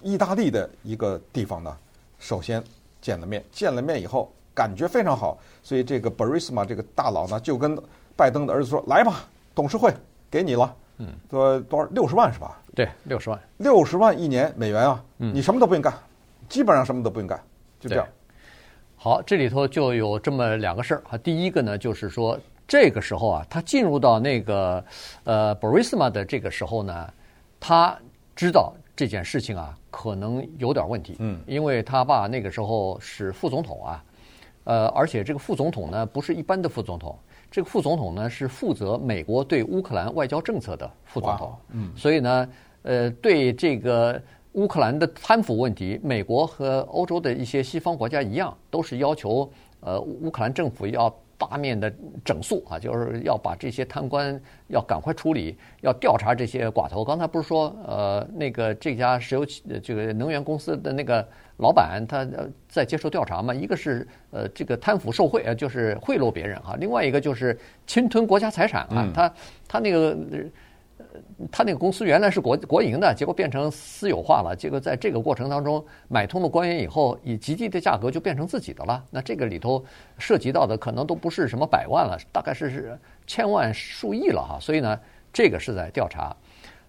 [0.01, 1.77] 意大利的一个地方呢，
[2.17, 2.63] 首先。
[3.01, 7.77] 见了面，见了面以后，感觉非常好，所以这个 Burisma 这个大佬呢，就跟
[8.15, 9.91] 拜登的儿子说：“来吧，董事会
[10.29, 12.61] 给你了，嗯，说多少六十万是吧？
[12.75, 15.93] 对，六十万，六十万一年美元啊，嗯，你什么都不用干，
[16.47, 17.41] 基本上什么都不用干，
[17.79, 18.07] 就这样。
[18.95, 21.17] 好，这里头就有这么两个事儿啊。
[21.17, 24.83] 第一个呢，就是说这个时候啊，他进入到那个
[25.23, 27.11] 呃 Burisma 的这个时候呢，
[27.59, 27.97] 他
[28.35, 34.03] 知道这件事情啊可能有点问题，嗯，因为他爸那个时候是副总统啊。
[34.63, 37.15] 呃，而且这个副总统呢，不是一般的副总统，
[37.51, 41.55] 这个副总统呢是负责美国对乌克兰外交政策的副总统。
[41.71, 42.49] 嗯，所以呢，
[42.83, 44.21] 呃，对这个
[44.53, 49.51] 乌克兰的贪腐问题，美国和欧洲的一些西方国家一样，都是要求
[49.81, 51.13] 呃乌克兰政府要。
[51.41, 51.91] 八面的
[52.23, 57.03] 整肃啊，就是要把这些贪官要赶快处理，要调查这些寡头。
[57.03, 61.27] 刚才不是说，呃，那个这家石油企这个能源公司的那个
[61.57, 62.27] 老板他
[62.67, 63.51] 在接受调查嘛？
[63.53, 69.33] 一个是呃这个贪腐受贿呃，就是贿赂别人啊；另外一个就是侵吞国家财产啊，他
[69.67, 70.15] 他那个。
[71.51, 74.55] 他那个公司原来是国国营的，结果变成私有化了。
[74.55, 79.03] 结果在这个过程当中买通了官员以后，以极低的价格就变成自己的了。
[79.09, 79.83] 那这个里头
[80.17, 84.57] 涉及到的可能都不是什么百万了，大概是是千万数亿了哈。
[84.59, 84.99] 所以呢，
[85.33, 86.35] 这个是在调查。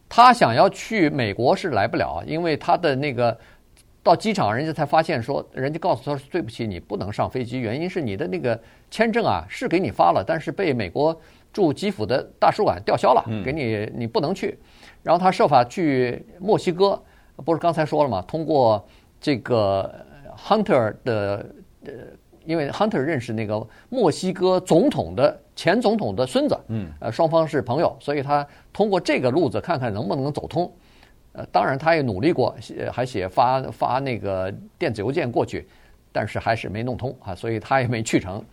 [0.09, 3.37] 他想要去美国是来不了，因为他的那个
[4.03, 11.19] 到机场，人家才发现说，人家告诉他说对不起，你不能上飞机，原因是你的那个签证啊是给你发了，但是被美国。
[11.53, 14.59] 驻基辅的大使馆吊销了，给你你不能去。
[15.03, 17.01] 然后他设法去墨西哥，
[17.45, 18.25] 不是刚才说了吗？
[18.27, 18.85] 通过
[19.21, 19.93] 这个
[20.37, 21.47] Hunter 的
[21.85, 21.93] 呃，
[22.45, 30.73] 因为 Hunter 认识那个墨西哥总统的前总统的孙子，嗯，呃，双方是朋友，所以他通过这个路子看看能不能走通。
[31.33, 35.67] 呃，当然他也努力过，写还写发发那个电子邮件过去，
[36.13, 38.45] 但是还是没弄通啊，所以他也没去成。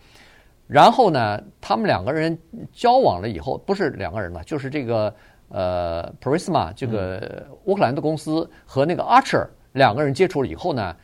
[0.70, 2.38] 然后呢，他们两个人
[2.72, 5.12] 交往了以后，不是两个人了，就是这个
[5.48, 10.94] 呃，Prisma 这个乌克兰的公司和那个 Archer 两个人接触了以后呢，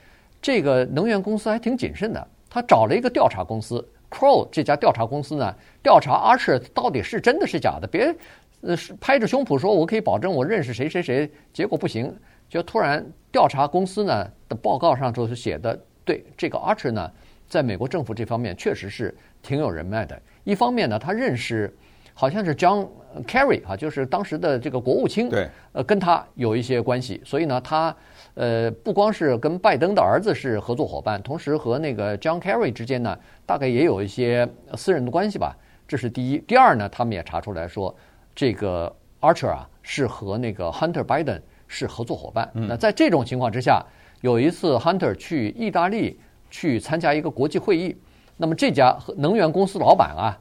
[0.41, 5.53] 这个能源公司还挺谨慎的，他找了一个调查公司 Crow 这家调查公司呢，
[5.83, 8.15] 调查 Archer 到底是真的是假的，别
[8.61, 12.17] 呃拍着胸脯说我可以保证我认识谁谁谁，结果不行，
[12.49, 17.11] 就突然调查公司呢的报告上就是写的，对这个 Archer 呢，
[17.49, 19.13] 在美国政府这方面确实是。
[19.47, 20.21] 挺有人脉的。
[20.43, 21.73] 一方面呢，他认识
[22.13, 22.89] 好像是 John
[23.27, 27.21] Kerry 啊，就是当时的这个国务卿，对，呃，跟他有一些关系。
[27.25, 27.95] 所以呢，他
[28.35, 35.57] 呃不光是跟拜登的儿子是合作伙伴，同时和那个 John Kerry 之间呢，大概也有一些私人的关系吧。
[35.87, 36.39] 这是第一。
[36.39, 37.95] 第二呢，他们也查出来说，
[38.35, 42.51] 这个 Archer 啊是和那个 Hunter Biden 是合作伙伴。
[42.55, 42.67] 嗯。
[42.67, 43.85] 那在这种情况之下，
[44.23, 46.19] 有一次 Hunter 去意大利
[46.51, 47.97] 去参加一个国际会议。
[48.37, 50.39] 那么这家能源公司老板啊，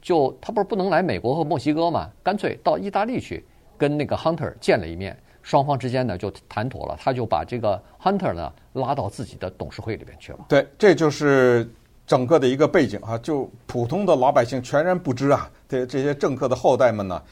[0.00, 3.44] 就他不是不能来美国和墨西哥嘛，干脆到意大利去
[3.76, 10.38] 跟那个 Hunter 见了一面，双方之间呢就谈妥了，他就把这个 Hunter 呢拉到自己的董事会里边去了。
[10.48, 11.68] 对，这就是
[12.06, 17.22] 整个的一个背景啊，就普通的老百姓全然不知啊，这这些政客的后代们呢。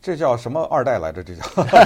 [0.00, 1.24] 这叫什么二代来着？
[1.24, 1.42] 这叫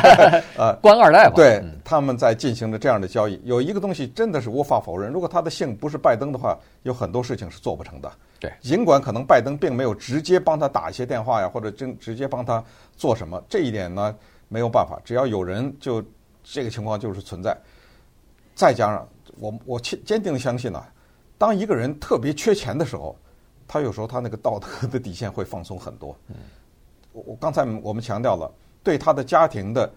[0.58, 1.34] 呃官二代吧？
[1.34, 3.40] 对，他们在进行着这样的交易。
[3.44, 8.12] 有一个东西真的是无法否认，如果他的姓不是拜登的话，有很多事情是做不成的。
[8.38, 12.62] 对，尽管可能拜登并没有直接帮他打一些电话呀，或者直直接帮他
[12.96, 14.14] 做什么，这一点呢
[14.48, 15.00] 没有办法。
[15.04, 16.04] 只要有人，就
[16.44, 17.56] 这个情况就是存在。
[18.54, 20.86] 再加上我我坚坚定的相信啊，
[21.38, 23.16] 当一个人特别缺钱的时候，
[23.66, 26.14] 他有时候他那个道德的底线会放松很多。
[26.28, 26.36] 嗯。
[27.12, 28.50] 我刚才我们强调了，
[28.82, 29.90] 对他的家庭的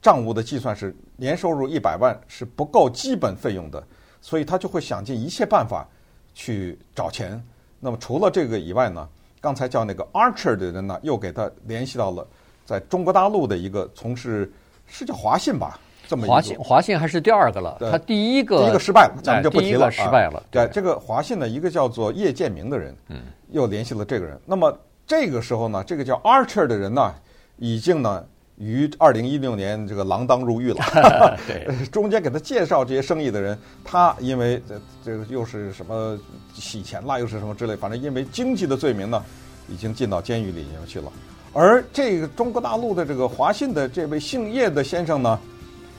[0.00, 3.82] 账务的计算是年收入一百万是不够基本费用的，
[4.20, 5.88] 所以他就会想尽一切办法
[6.34, 7.42] 去找钱。
[7.80, 9.08] 那么除了这个以外呢，
[9.40, 12.26] 刚才叫那个 Archer 的人呢，又给他联系到了
[12.66, 14.52] 在中国大陆的一个从事
[14.86, 20.42] 是叫华信吧，这么一个华信华信还是第二个了，他第一个第一个失败了，咱们就不提了，失败了。
[20.50, 24.38] 对，这个华信的一个叫做叶建明的人，嗯，又联系了这个人。
[24.44, 24.78] 那么。
[25.08, 27.14] 这个时候呢，这个叫 Archer 的人呢，
[27.56, 28.22] 已经呢
[28.58, 30.84] 于二零一六年这个锒铛入狱了。
[31.48, 36.18] 对，中间给他介绍这些生意的人，他因为这这个又是什么
[36.52, 39.24] 洗钱啦，又是什么之类，反正因为经济的罪名呢，
[39.66, 41.10] 已经进到监狱里面去了。
[41.54, 45.38] 而这个中国大陆的这个华信的这位姓叶的先生呢，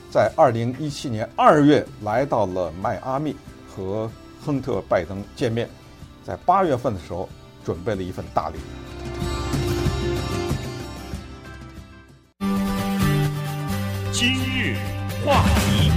[0.08, 3.34] 在二零一七年二月来到了迈阿密
[3.68, 4.08] 和
[4.40, 5.68] 亨特·拜登见面，
[6.22, 7.28] 在八月份的时候
[7.64, 8.56] 准备了一份大礼。
[14.12, 14.76] 今日
[15.24, 15.90] 话题，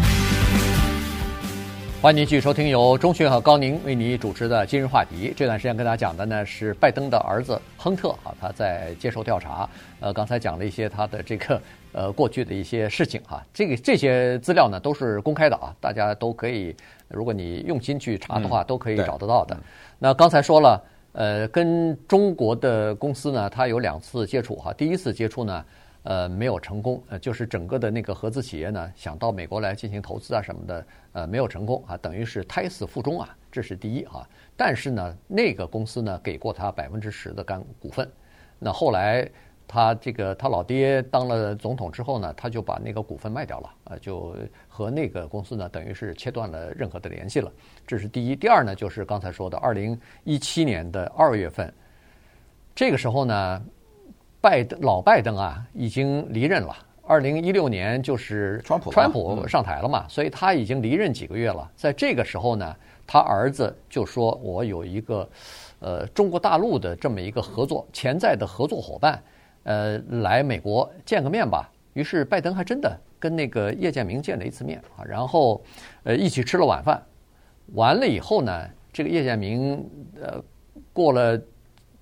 [2.02, 5.34] 欢迎您继续收听由钟迅和高宁为你主持的今日话题。
[5.36, 9.68] 这段时间跟大家讲的呢是拜登的儿子亨特啊，他在接受调查。
[10.00, 11.62] 呃，刚才讲了一些他的这个
[11.92, 16.76] 呃过去的一些事情哈、啊，这个这些资料呢都是公开的啊，大家都可以，
[17.08, 19.58] 如果你用心去查的话，都可以找得到的。
[20.00, 20.82] 那刚才说了，
[21.14, 25.66] 呃，跟中国的公司呢，他有两次接触哈、第一次接触呢。
[26.06, 34.28] 呃，没有成功，呃，就是整个的那个合资企业呢，想到美国来进行投资啊什么的，呃，没有成功啊，等于是胎死腹中啊，这是第一啊。
[34.58, 38.06] 但是呢，那个公司呢，给过他百分之十的干股份。
[38.60, 39.26] 那后来
[39.74, 44.36] 他这个他老爹当了总统之后呢，他就把那个股份卖掉了，啊，就
[44.68, 47.52] 和那个公司呢，等于是切断了任何的联系了。
[47.88, 48.36] 这是第一。
[48.36, 51.74] 第二呢，就是刚才说的，二零一七年的二月份，
[52.76, 53.62] 这个时候呢。
[54.44, 56.76] 拜登老拜登啊，已经离任了。
[57.08, 61.72] 二零一六年就是川普川普上台了嘛，所以他已经离任几个月了。
[61.78, 62.76] 在这个时候呢，
[63.08, 65.26] 他儿子就说：“我有一个
[65.80, 69.24] 呃中国大陆的这么一个合作潜在的合作伙伴，
[69.64, 75.64] 呃，来美国见个面吧。”于是拜登还真的跟那个叶剑明见了一次面啊，然后
[76.04, 77.02] 呃一起吃了晚饭。
[77.74, 79.88] 完了以后呢，这个叶剑明
[80.20, 80.44] 呃
[80.92, 81.40] 过了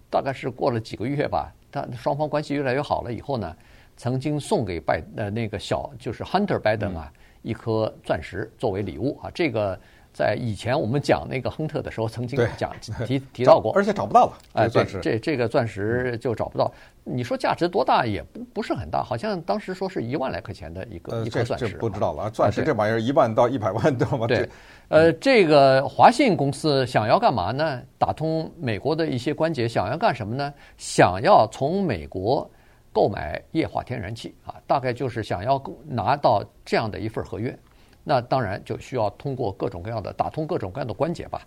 [0.10, 1.54] 大概是过了几个月吧。
[1.72, 3.56] 他双方关系越来越好了以后呢，
[3.96, 9.80] 曾经送给拜呃那个小就是 Hunter Biden 啊一颗钻石作为礼物啊，这个
[10.14, 12.72] 在以前我们讲那个亨特的时候曾经讲
[13.06, 16.72] 提提到过，而且找不到了，哎，钻石，这这个钻石就找不到。
[17.04, 22.30] 你说价值多大也不不是很大，好像当时说是一万来块钱的一个一颗钻石，不知道了。
[22.30, 24.28] 钻石这玩意儿一万到一百万，知道吗？
[24.28, 24.48] 对，
[24.90, 27.82] 呃，这个华信公司想要干嘛呢？
[27.98, 30.54] 打通美国的一些关节，想要干什么呢？
[30.78, 32.48] 想要从美国
[32.94, 37.58] 购买液化天然气啊，大概就是想要拿到这样的一份合约。
[38.04, 41.42] 那当然就需要通过各种各样的打通各种各样的关节吧。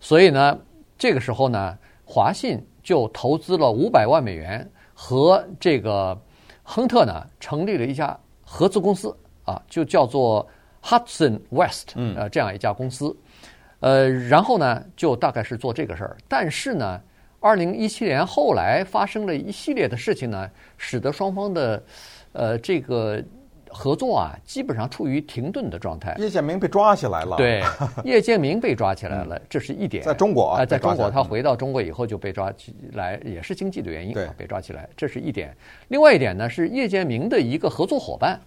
[0.00, 0.58] 所以呢，
[0.96, 6.18] 这个时候呢，华信就投资了五百万美元，和这个
[6.62, 10.48] 亨特呢成立了一家合资公司啊，就叫做
[10.82, 13.14] Hudson West，呃，这样一家公司。
[13.80, 16.16] 呃，然后呢，就大概是做这个事儿。
[16.26, 17.00] 但是呢，
[17.40, 21.82] 二零一七年后来发生了一系列的事情呢，使得双方的
[22.32, 23.22] 呃这个。
[23.70, 26.14] 合作啊，基本上处于停顿的状态。
[26.18, 27.36] 叶剑明被抓起来了。
[27.36, 27.62] 对，
[28.04, 30.02] 叶剑明被抓起来了，这是一点。
[30.02, 35.56] 在中国啊，在中国，他回到中国以后就被抓起来，也是经济的原因被抓起来，这是一点。
[35.88, 38.40] 另外一点呢，是叶剑明的一个合作伙伴，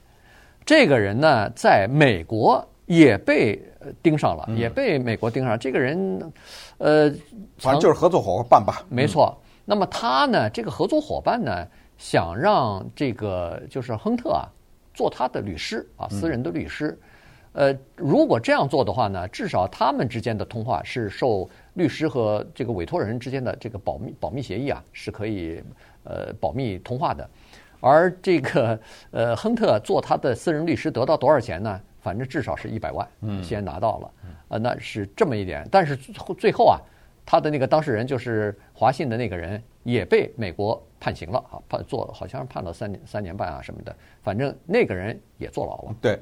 [0.65, 3.61] 这个人呢，在美国也被
[4.01, 5.57] 盯上了，也被美国盯上。
[5.57, 6.31] 这个人，
[6.77, 7.09] 呃，
[7.57, 8.83] 反正就是合作伙伴吧。
[8.89, 9.37] 没错。
[9.63, 11.65] 那么他呢，这个合作伙伴呢，
[11.97, 14.49] 想让这个就是亨特啊。
[15.01, 16.95] 做他的律师啊，私人的律师。
[17.53, 25.59] 呃，如果这样做的话呢，至少他们之间的通话是受律师和这个委托人之间的这个保密保密协议啊，是可以
[26.03, 27.27] 呃保密通话的。
[27.79, 31.81] 而这个呃，亨特做他的私人律师得到多少钱呢？
[31.99, 33.07] 反正至少是一百万，
[33.41, 34.11] 先拿到了。
[34.49, 35.67] 呃，那是这么一点。
[35.71, 35.95] 但是
[36.37, 36.77] 最后啊，
[37.25, 40.79] 他的那个当事人就是华信的那个人也被美国。
[41.01, 45.95] 判刑了啊，判坐好像是判了三年三年半啊什么的，反正那个人也坐牢了。
[45.99, 46.17] 对，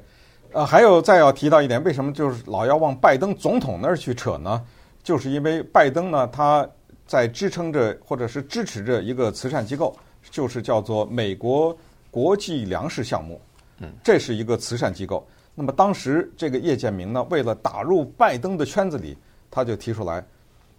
[0.52, 4.64] 呃，还有再要提到一点，为什么就是老要往拜登总统那儿去扯呢？
[5.02, 6.66] 就是因为拜登呢，他
[7.06, 9.94] 在支撑着或者是支持着一个慈善机构，
[10.30, 11.76] 就是叫做美国
[12.10, 13.40] 国际粮食项目。
[13.80, 15.26] 嗯，这是一个慈善机构。
[15.54, 19.16] 那么当时这个叶建明呢，为了打入拜登的圈子里，
[19.50, 20.24] 他就提出来。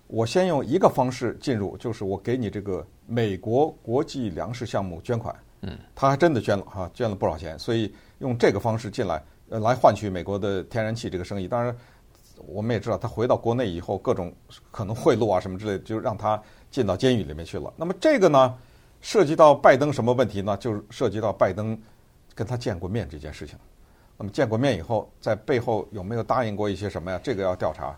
[0.08, 5.36] 我先用一个方式进入，就是我给你这个美国国际粮食项目捐款。
[5.64, 11.48] 嗯，他还真的捐了哈，捐了不少钱，所以用这个方式进来，呃，来换取美国的天然气这个生意。
[11.48, 11.76] 当然，
[12.48, 14.34] 我们也知道他回到国内以后，各种
[14.72, 17.72] 可能贿赂啊什么之类的，就让他进到监狱里面去了。
[17.76, 18.58] 那么这个呢，
[19.02, 20.56] 涉及到拜登什么问题呢？
[20.58, 21.78] 就是涉及到拜登
[22.34, 23.56] 跟他见过面这件事情。
[24.18, 27.20] 那么见过面以后，在背后有没有答应过一些什么呀？
[27.22, 27.96] 这个要调查。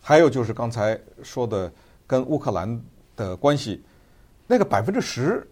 [0.00, 1.70] 还有就是刚才说的
[2.06, 2.80] 跟乌克兰
[3.14, 3.84] 的关系，
[4.46, 5.46] 那个百分之十，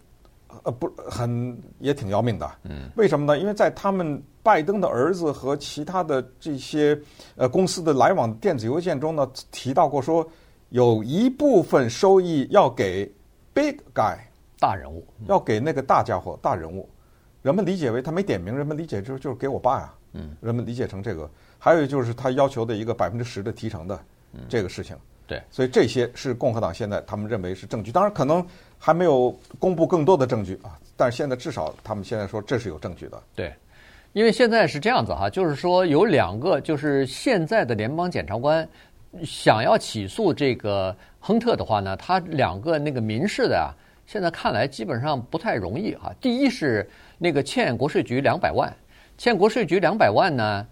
[0.63, 2.51] 呃，不很也挺要命的。
[2.63, 3.39] 嗯，为什么呢？
[3.39, 6.99] 因为在他们拜登的儿子和其他的这些
[7.37, 10.27] 呃公司的来往电子邮件中呢，提到过说
[10.71, 13.05] 有一部分收益要给
[13.53, 14.17] big guy
[14.59, 16.89] 大人物，要给那个大家伙大人物。
[17.43, 19.95] 人们理解为他没点名，人们理解就是就是给我爸呀。
[20.13, 21.29] 嗯，人们理解成这个。
[21.59, 23.99] 还有就是他要求的一个百分之十的提成的。
[24.49, 24.97] 这个事情，
[25.29, 28.45] 对，所以这些是共和党现在他们认为是证据，当然可能
[28.85, 33.19] 还没有公布更多的证据啊，但是现在至少他们现在说这是有证据的。
[33.35, 33.51] 对，
[34.13, 38.69] 因为现在是这样子哈，就是说有两个，就是现在的联邦检察官
[39.23, 43.73] 想要起诉这个亨特的话呢，他两个那个民事的啊，
[44.05, 46.13] 现在看来基本上不太容易哈。
[46.21, 48.71] 第一是那个欠国税局两百万，
[49.17, 50.67] 欠国税局两百万呢，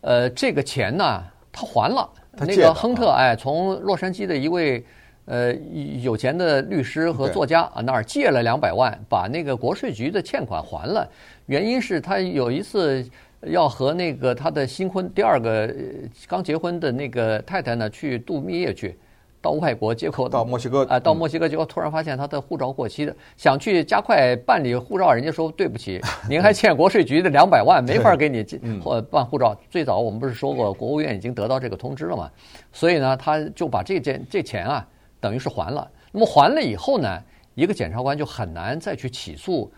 [0.00, 4.82] 呃，这个钱呢他还了，那个亨特哎，从洛杉矶的一位
[5.28, 5.54] 呃
[6.02, 11.06] 有钱的律师和作家啊那儿借了两百万，把那个国税局的欠款还了。
[11.46, 13.06] 原因是他有一次
[13.42, 15.72] 要和那个他的新婚第二个
[16.26, 18.98] 刚结婚的那个太太呢去度蜜月去，
[19.40, 28.44] 到外国，结果到墨西哥啊，到墨西哥，结果突然发现他的护照过期的，想去加快办理护照，人家说对不起， 您还欠国税局的两百万，没法给你
[28.82, 29.56] 或办护照。
[29.70, 32.30] 最早我们不是说过，国务院已经得到这个通知了嘛，
[32.72, 34.86] 所以呢，他就把这件这钱啊，
[35.20, 35.90] 等于是还了。
[36.12, 37.22] 那么还了以后呢，
[37.54, 39.70] 一个检察官就很难再去起诉。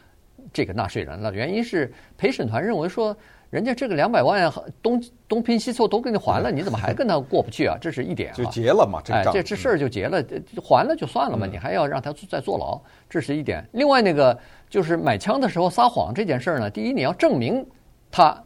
[0.54, 3.14] 这个纳税人了，原因是陪审团认为说，
[3.50, 7.76] 人家这个两百万东东拼西凑都给你还了，你怎么还跟他过不去啊？
[7.78, 10.24] 这是一点啊，就结了嘛，这哎，这这事儿就结了，
[10.64, 13.62] 还了就算了嘛，你还要让他再坐牢，这是一点。
[13.72, 14.36] 另外那个
[14.70, 17.64] 就是买枪的时候撒谎这件事儿呢，第一你要证明
[18.10, 18.42] 他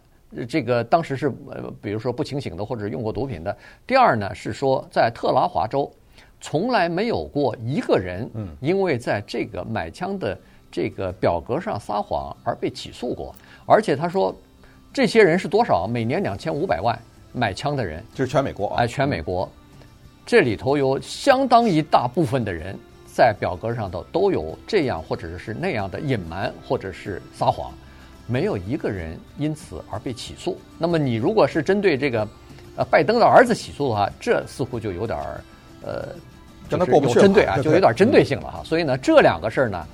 [0.48, 3.52] 这个当时是呃，比如说不清醒的或者用过毒品的；
[3.86, 5.88] 第二呢是说在特拉华州
[6.44, 8.30] 从来没有过一个人，
[8.60, 10.38] 因为在这个买枪的。
[10.70, 13.32] 这个表格上撒谎而被起诉过，
[13.64, 14.34] 而且他说，
[14.92, 15.86] 这些人是多少？
[15.86, 16.98] 每年两千五百万
[17.32, 19.48] 买枪的人，就是全美国啊，哎，全美国，
[20.26, 22.76] 这里头有相当一大部分的人
[23.06, 27.72] 在表格上头都有这样或者是那样的隐瞒或者是撒谎，
[28.26, 30.58] 没有一个人因此而被起诉。
[30.76, 32.28] 那么你如果是针对这个
[32.78, 35.40] 呃拜登的儿子起诉的话，这似乎就有点儿
[35.82, 36.08] 呃，
[36.68, 38.62] 跟他过不去，针对啊，就有点针对性了哈。
[38.64, 39.86] 所以呢，这两个事儿呢。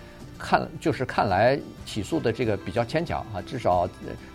[0.43, 3.87] 看，就是看来起诉的这个比较牵强啊，至少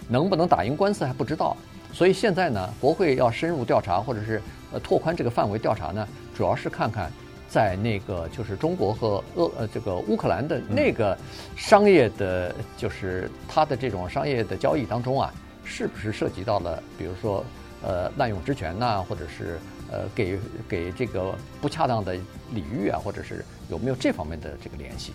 [0.08, 1.58] 能不能打赢官司还不知道。
[1.92, 4.40] 所以现在呢，国会要深入调查，或者是
[4.72, 6.08] 呃拓宽这个范围调查呢，
[6.38, 7.12] 主要是看看
[7.50, 11.18] 在那个就是中国和俄呃这个乌克兰的那个
[11.56, 15.34] 商业的，就是它的这种商业的交易当中啊，
[15.64, 17.44] 是不是涉及到了，比如说
[17.82, 19.58] 呃滥用职权呐，或者是
[19.92, 22.14] 呃给给这个不恰当的
[22.52, 25.14] 礼遇啊，或者是有没有这方面的这个联系。